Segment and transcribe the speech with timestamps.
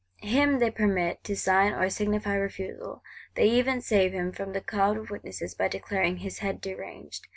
[0.23, 3.03] Him they permit to sign or signify refusal;
[3.35, 7.27] they even save him from the cloud of witnesses, by declaring "his head deranged."